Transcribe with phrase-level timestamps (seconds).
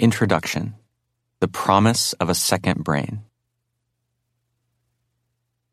[0.00, 0.76] Introduction
[1.40, 3.24] The Promise of a Second Brain.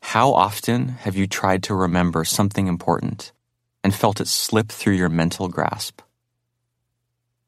[0.00, 3.30] How often have you tried to remember something important
[3.84, 6.00] and felt it slip through your mental grasp?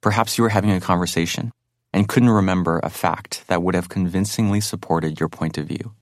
[0.01, 1.51] Perhaps you were having a conversation
[1.93, 5.97] and couldn't remember a fact that would have convincingly supported your point of view.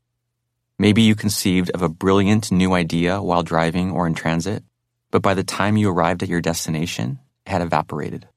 [0.79, 4.65] Maybe you conceived of a brilliant new idea while driving or in transit,
[5.11, 8.29] but by the time you arrived at your destination, it had evaporated.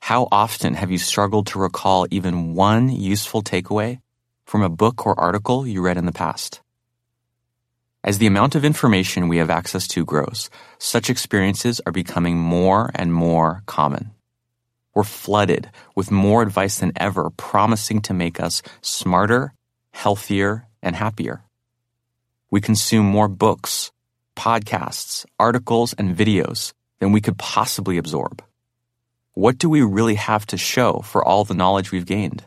[0.00, 4.00] How often have you struggled to recall even one useful takeaway
[4.44, 6.60] from a book or article you read in the past?
[8.04, 12.90] As the amount of information we have access to grows, such experiences are becoming more
[12.94, 14.12] and more common.
[14.94, 19.54] We're flooded with more advice than ever promising to make us smarter,
[19.90, 21.42] healthier, and happier.
[22.50, 23.90] We consume more books,
[24.36, 28.42] podcasts, articles, and videos than we could possibly absorb.
[29.36, 32.42] What do we really have to show for all the knowledge we've gained?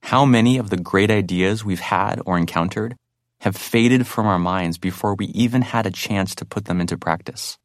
[0.00, 2.94] How many of the great ideas we've had or encountered
[3.40, 6.96] have faded from our minds before we even had a chance to put them into
[6.96, 7.58] practice?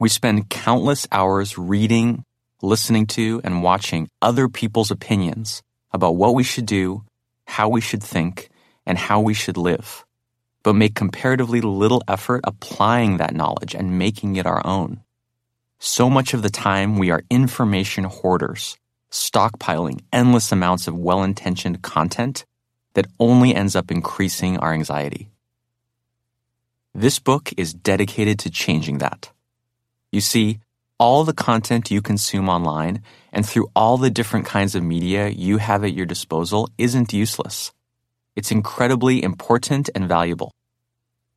[0.00, 2.24] We spend countless hours reading,
[2.60, 5.62] listening to, and watching other people's opinions
[5.92, 7.04] about what we should do,
[7.46, 8.48] how we should think,
[8.84, 10.04] and how we should live,
[10.64, 15.04] but make comparatively little effort applying that knowledge and making it our own.
[15.84, 18.76] So much of the time, we are information hoarders,
[19.10, 22.44] stockpiling endless amounts of well intentioned content
[22.94, 25.28] that only ends up increasing our anxiety.
[26.94, 29.30] This book is dedicated to changing that.
[30.12, 30.60] You see,
[31.00, 33.02] all the content you consume online
[33.32, 37.72] and through all the different kinds of media you have at your disposal isn't useless.
[38.36, 40.52] It's incredibly important and valuable.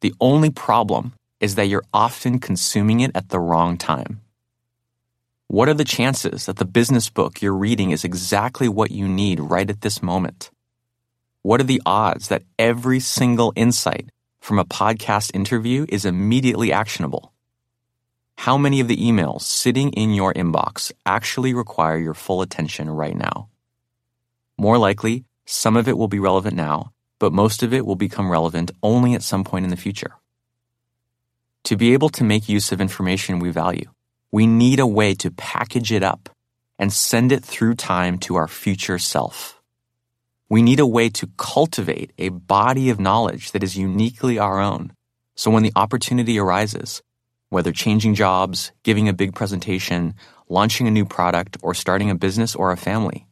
[0.02, 4.22] The only problem is that you're often consuming it at the wrong time.
[5.48, 9.40] What are the chances that the business book you're reading is exactly what you need
[9.40, 10.50] right at this moment?
[11.44, 17.31] What are the odds that every single insight from a podcast interview is immediately actionable?
[18.38, 23.16] How many of the emails sitting in your inbox actually require your full attention right
[23.16, 23.50] now?
[24.58, 28.31] More likely, some of it will be relevant now, but most of it will become
[28.31, 30.16] relevant only at some point in the future.
[31.66, 33.92] To be able to make use of information we value,
[34.31, 36.30] we need a way to package it up
[36.78, 39.62] and send it through time to our future self.
[40.50, 44.94] We need a way to cultivate a body of knowledge that is uniquely our own.
[45.36, 47.02] So when the opportunity arises,
[47.50, 50.16] whether changing jobs, giving a big presentation,
[50.50, 53.28] launching a new product, or starting a business or a family,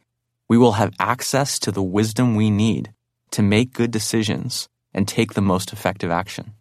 [0.48, 2.94] we will have access to the wisdom we need
[3.32, 6.54] to make good decisions and take the most effective action.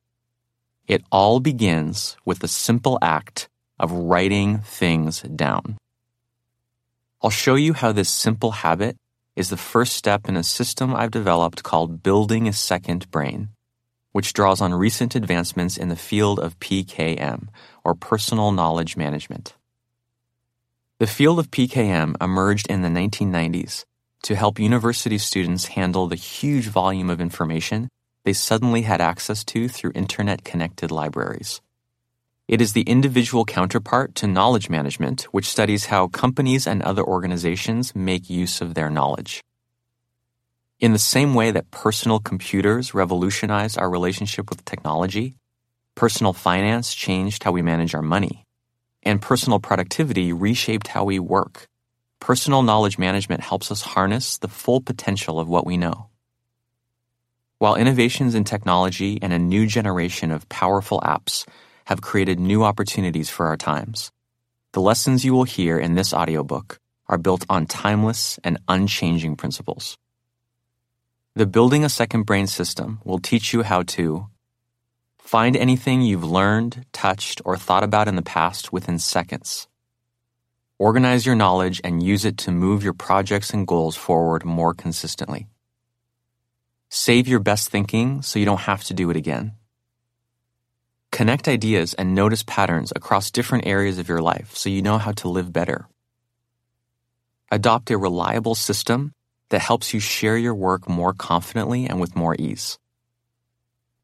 [0.87, 5.79] It all begins with the simple act of writing things down.
[7.23, 8.97] I'll show you how this simple habit
[9.37, 13.49] is the first step in a system I've developed called Building a Second Brain,
[14.13, 17.49] which draws on recent advancements in the field of PKM,
[17.85, 19.55] or Personal Knowledge Management.
[20.99, 23.85] The field of PKM emerged in the 1990s
[24.23, 27.89] to help university students handle the huge volume of information
[28.25, 31.61] they suddenly had access to through internet connected libraries.
[32.53, 37.97] It is the individual counterpart to knowledge management, which studies how companies and other organizations
[37.97, 39.43] make use of their knowledge.
[40.79, 45.39] In the same way that personal computers revolutionized our relationship with technology,
[45.95, 48.45] personal finance changed how we manage our money
[49.03, 51.67] and personal productivity reshaped how we work.
[52.21, 56.11] Personal knowledge management helps us harness the full potential of what we know.
[57.57, 61.47] While innovations in technology and a new generation of powerful apps
[61.87, 64.13] have created new opportunities for our times,
[64.73, 66.79] the lessons you will hear in this audiobook
[67.09, 69.99] are built on timeless and unchanging principles.
[71.35, 74.29] The Building a Second Brain system will teach you how to
[75.33, 79.67] Find anything you've learned, touched, or thought about in the past within seconds.
[80.79, 85.47] Organize your knowledge and use it to move your projects and goals forward more consistently.
[86.91, 89.53] Save your best thinking so you don't have to do it again.
[91.13, 95.13] Connect ideas and notice patterns across different areas of your life so you know how
[95.13, 95.87] to live better.
[97.53, 99.13] Adopt a reliable system
[99.51, 102.79] that helps you share your work more confidently and with more ease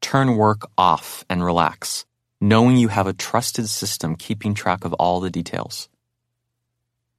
[0.01, 2.05] turn work off and relax,
[2.39, 5.89] knowing you have a trusted system keeping track of all the details.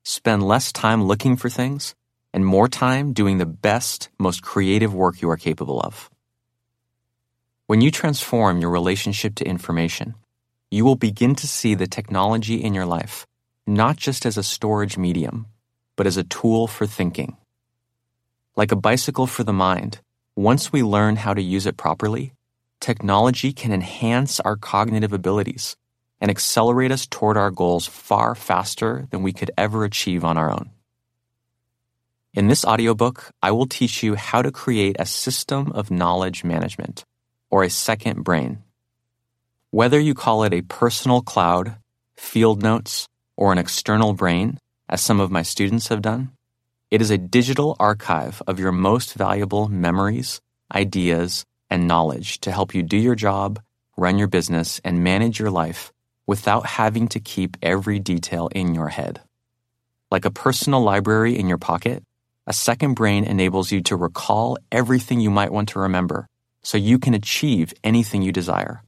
[0.03, 1.95] Spend less time looking for things
[2.33, 6.10] and more time doing the best, most creative work you are capable of.
[7.71, 10.17] When you transform your relationship to information,
[10.73, 13.29] you will begin to see the technology in your life
[13.65, 15.47] not just as a storage medium,
[15.95, 17.37] but as a tool for thinking.
[18.57, 20.01] Like a bicycle for the mind,
[20.35, 22.33] once we learn how to use it properly,
[22.81, 25.77] technology can enhance our cognitive abilities
[26.21, 30.51] and accelerate us toward our goals far faster than we could ever achieve on our
[30.51, 30.71] own.
[32.35, 37.05] In this audiobook, I will teach you how to create a system of knowledge management,
[37.51, 38.63] or a second brain.
[39.71, 41.77] Whether you call it a personal cloud,
[42.17, 44.59] field notes, or an external brain,
[44.89, 46.33] as some of my students have done,
[46.91, 50.41] it is a digital archive of your most valuable memories,
[50.75, 53.61] ideas, and knowledge to help you do your job,
[53.97, 55.93] run your business, and manage your life
[56.27, 59.21] without having to keep every detail in your head.
[60.11, 62.03] Like a personal library in your pocket,
[62.47, 66.30] a second brain enables you to recall everything you might want to remember
[66.63, 68.83] so you can achieve anything you desire.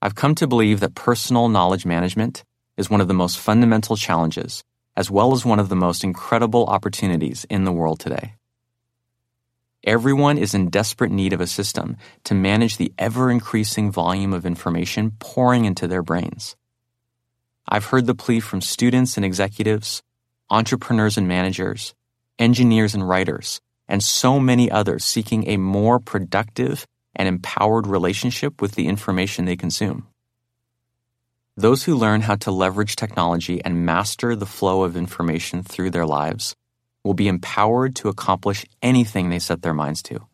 [0.00, 2.44] I've come to believe that personal knowledge management
[2.76, 4.64] is one of the most fundamental challenges
[4.96, 8.34] as well as one of the most incredible opportunities in the world today.
[9.84, 14.46] Everyone is in desperate need of a system to manage the ever increasing volume of
[14.46, 16.56] information pouring into their brains.
[17.68, 20.02] I've heard the plea from students and executives,
[20.50, 21.94] entrepreneurs and managers,
[22.38, 23.60] engineers and writers,
[23.92, 29.54] and so many others seeking a more productive and empowered relationship with the information they
[29.54, 30.08] consume.
[31.58, 36.06] Those who learn how to leverage technology and master the flow of information through their
[36.06, 36.56] lives
[37.04, 40.26] will be empowered to accomplish anything they set their minds to.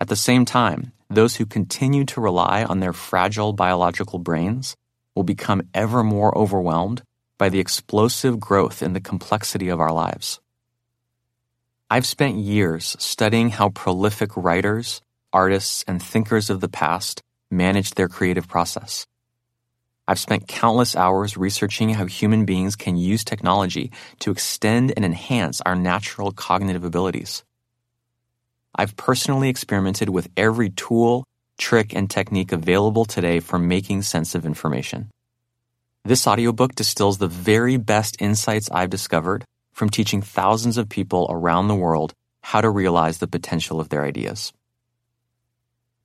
[0.00, 4.74] At the same time, those who continue to rely on their fragile biological brains
[5.14, 7.04] will become ever more overwhelmed
[7.38, 10.40] by the explosive growth in the complexity of our lives.
[11.88, 15.00] I've spent years studying how prolific writers,
[15.32, 19.06] artists, and thinkers of the past managed their creative process.
[20.08, 25.60] I've spent countless hours researching how human beings can use technology to extend and enhance
[25.60, 27.44] our natural cognitive abilities.
[28.74, 31.22] I've personally experimented with every tool,
[31.56, 35.08] trick, and technique available today for making sense of information.
[36.04, 39.44] This audiobook distills the very best insights I've discovered
[39.76, 44.04] from teaching thousands of people around the world how to realize the potential of their
[44.04, 44.54] ideas.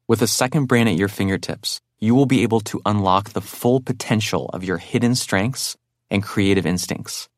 [0.09, 3.79] With a second brain at your fingertips, you will be able to unlock the full
[3.79, 5.77] potential of your hidden strengths
[6.09, 7.29] and creative instincts.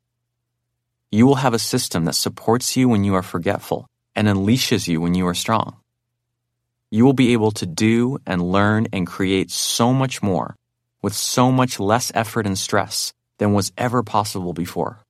[1.12, 5.00] You will have a system that supports you when you are forgetful and unleashes you
[5.00, 5.75] when you are strong.
[6.89, 10.56] You will be able to do and learn and create so much more
[11.03, 15.03] with so much less effort and stress than was ever possible before.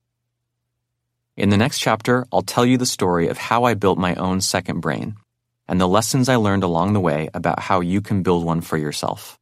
[1.36, 4.40] In the next chapter, I'll tell you the story of how I built my own
[4.40, 5.16] second brain
[5.66, 8.76] and the lessons I learned along the way about how you can build one for
[8.76, 9.36] yourself.